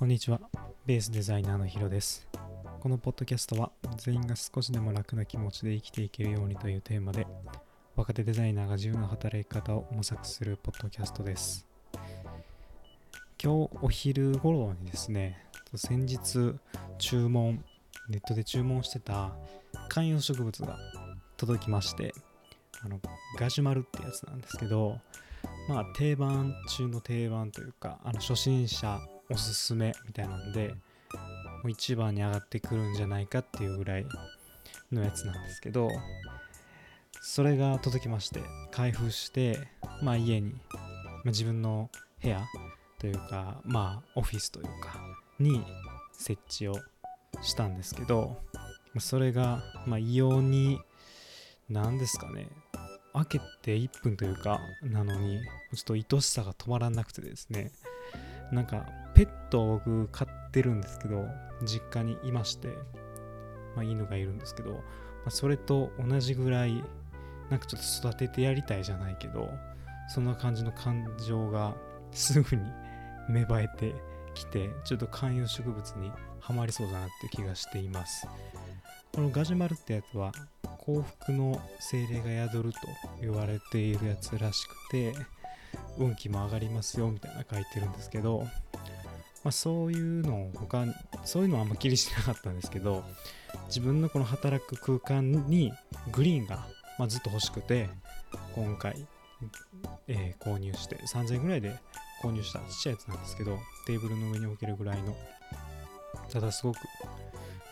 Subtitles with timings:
[0.00, 0.40] こんにちは。
[0.86, 2.26] ベースデザイナーのヒロです。
[2.80, 7.26] このポッドキャストは全員が少しでも楽な気持ちで生きていけるようにというテーマで
[7.96, 11.66] 若手デザイナーが自由な働き方を模索するポッドキャストです。
[13.44, 15.44] 今日お昼頃にですね、
[15.74, 16.54] 先日
[16.96, 17.62] 注文、
[18.08, 19.34] ネットで注文してた
[19.90, 20.78] 観葉植物が
[21.36, 22.14] 届きまして、
[22.82, 23.00] あの
[23.38, 24.98] ガジュマルってやつなんですけど、
[25.68, 28.98] まあ定番中の定番というか、あの初心者
[29.30, 30.74] おすすめみたいなんで、
[31.62, 34.06] もう一番に上がってくるんじゃないかっていうぐらい
[34.92, 35.88] のやつなんですけど、
[37.22, 39.68] それが届きまして、開封して、
[40.02, 41.90] まあ家に、まあ、自分の
[42.22, 42.40] 部屋
[42.98, 45.00] というか、まあオフィスというか、
[45.38, 45.64] に
[46.12, 46.74] 設置を
[47.42, 48.60] したんですけど、ま
[48.96, 50.80] あそれが、まあ異様に、
[51.68, 52.48] 何ですかね、
[53.12, 55.40] 開けて1分というか、なのに、
[55.74, 57.70] ちょっと愛しさが止まらなくてですね、
[58.50, 58.86] なんか
[59.20, 61.26] ペットを僕飼ってるんですけど
[61.62, 62.68] 実家にいまして、
[63.76, 64.78] まあ、犬がいるんですけど、ま
[65.26, 66.82] あ、それと同じぐらい
[67.50, 69.50] なんかちょっと育ててやりたいじゃないけど
[70.08, 71.74] そんな感じの感情が
[72.12, 72.62] すぐに
[73.28, 73.94] 芽生えて
[74.32, 76.10] きてちょっと観葉植物に
[76.40, 78.26] はまりそうだなっていう気がしています。
[79.12, 80.32] このガジュマルってやつは
[80.62, 82.78] 幸福の精霊が宿ると
[83.20, 85.12] 言われているやつらしくて
[85.98, 88.46] 運気も上がりますよみたいな書いてるんですけど、
[89.42, 90.92] まあ、そういうのを他に
[91.24, 93.04] そういうのはあんま気にしてなかったんですけど
[93.66, 95.72] 自分のこの働く空間に
[96.12, 96.66] グリーンが、
[96.98, 97.88] まあ、ずっと欲しくて
[98.54, 99.06] 今回、
[100.08, 101.78] えー購入して3000円ぐらいで
[102.22, 105.16] 購入したちっちゃいやつなんですけどテーブルの上に置けるぐらいの
[106.30, 106.78] ただすごく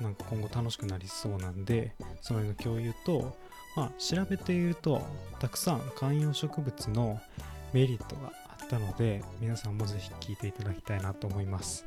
[0.00, 3.36] なんか今後楽しくなりそうなんでその共有と、
[3.76, 5.02] まあ、調べていると
[5.40, 7.20] たくさん観葉植物の
[7.72, 8.32] メリットが
[8.66, 11.84] ったので皆さんもぜひ聞いていただきたいなと思います、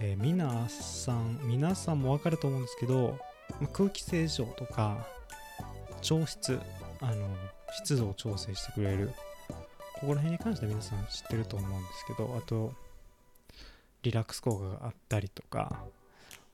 [0.00, 3.18] えー皆さん皆さんもわかると思うんですけど
[3.60, 5.06] ま空気清浄とか
[6.00, 6.58] 調湿
[7.00, 7.28] あの
[7.72, 9.12] 湿度を調整してくれる
[10.00, 12.72] ここら辺に関しては皆さん知ってると思うんですけどあと
[14.02, 15.84] リラックス効果があったりとか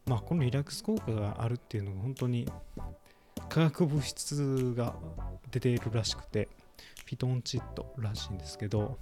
[0.05, 2.49] まあこのリラックス効果があるっていうのが本当に
[3.49, 4.95] 化学物質が
[5.53, 6.49] 出ているらしくて
[7.07, 8.99] フィトンチッドらしいんですけど、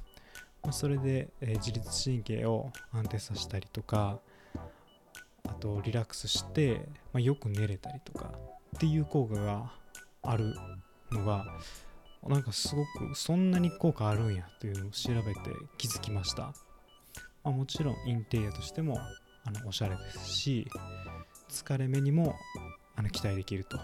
[0.70, 4.18] それで、えー自律神経を安定させたりとか
[5.44, 8.32] あとリラックスして、まあよく寝れたりとか
[8.76, 9.72] っていう効果が
[10.22, 10.54] ある
[11.10, 11.44] のが
[12.26, 15.40] なんかすごくそんなに効果あるんやというのを調べて
[15.78, 16.52] 気づきました、ま
[17.44, 18.98] あ、もちろんインテリアとしても
[19.44, 20.68] あのおしゃれですし
[21.48, 22.36] 疲れ目にも
[22.94, 23.78] あの期待できると。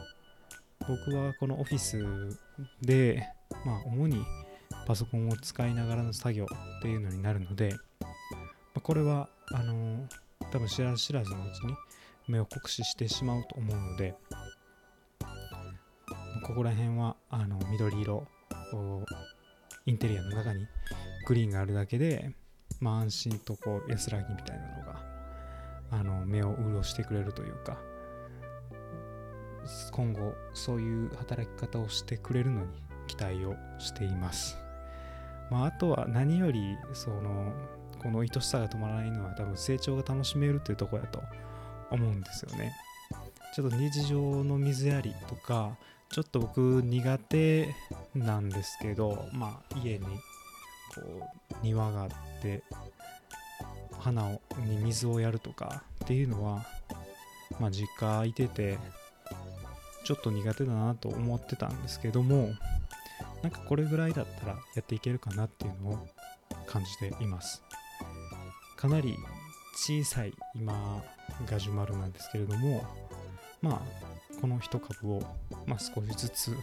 [0.81, 2.36] 僕はこのオフィス
[2.82, 3.26] で
[3.65, 4.25] まあ主に
[4.86, 6.47] パソコンを使いながらの作業
[6.78, 8.08] っていうのになるので、ま
[8.76, 10.06] あこれはあのー
[10.50, 11.74] 多分知らず知らずのうちに
[12.28, 14.14] 目を酷使してしまうと思うので
[16.44, 18.26] ここら辺はあの緑色
[19.86, 20.66] インテリアの中に
[21.26, 22.30] グリーンがあるだけで、
[22.80, 25.03] まあ、安心とこう安らぎみたいなのが
[25.91, 27.78] あの目を潤してくれるというか
[29.92, 32.68] 今後そういう働き方をしてくれるのに
[33.08, 34.66] 期待をしています。
[35.51, 37.53] まあ、あとは何よりその
[38.03, 41.23] この愛しさが止まらないのは多分成長が楽しめるっていうところだと
[41.91, 42.73] 思うんですよね。
[43.55, 45.77] ちょっと日常の水やりとか
[46.11, 47.75] ちょっと僕苦手
[48.15, 51.01] なんですけどまあ家にこ
[51.53, 52.11] う庭があっ
[52.43, 52.63] て
[53.99, 56.67] 花をに水をやるとかっていうのは
[57.59, 58.78] まあ実家いてて
[60.05, 62.51] ちょっと苦手だなと思ってたんですけども
[63.42, 66.08] なんかこれぐらいだったらやっていけるかなっていうのを
[66.66, 67.62] 感じています。
[68.76, 69.16] かなり
[69.74, 71.02] 小さい今
[71.47, 72.84] ガジュマルなんですけれども
[73.62, 75.22] まあこの一株を、
[75.66, 76.56] まあ、少しずつ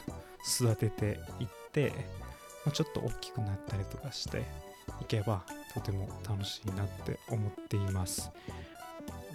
[0.61, 1.91] 育てていって、
[2.66, 4.44] まあ、ちょっと大きくなったりとかして
[5.01, 8.31] いけばとても楽しいなって思っています。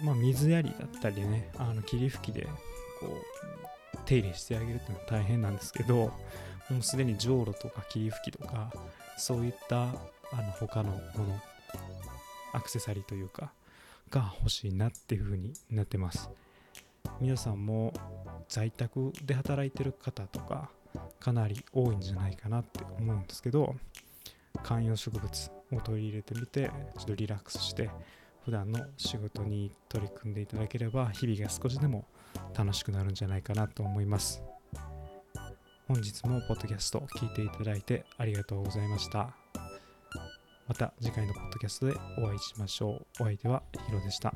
[0.03, 2.47] まあ水やりだったりねあの霧吹きで
[2.99, 6.11] こう手入れしてあげるっていうのは大変なんですけど
[6.69, 8.71] もうすでにじょうろとか霧吹きとか
[9.17, 9.87] そういったあ
[10.35, 11.39] の他のもの
[12.53, 13.51] アクセサリーというか
[14.09, 16.29] が欲しいなっていう風になってます。
[17.21, 17.93] 皆さんも
[18.47, 20.69] 在宅で働いてる方とか
[21.19, 23.75] かなり多いんじゃないかなって思うんですけど
[24.63, 27.89] 観葉植物を取り入れてみてちょっとリラックスして
[28.45, 32.05] 普段の仕事に取り組んでいただければ日々が少しでも
[32.57, 34.41] 楽しくなるんじゃないかなと思います。
[35.89, 39.33] 本日もポッドキャスト聞いていただいてありがとうございました
[40.69, 43.23] また次回のポッドキャストでお会いしましょう。
[43.23, 44.31] お相手はヒロでした。